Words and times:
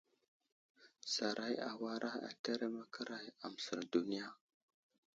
Saray 1.13 1.55
awara 1.71 2.11
ateremeke 2.31 3.01
aray 3.05 3.27
aməsər 3.47 3.79
duniya. 3.95 4.27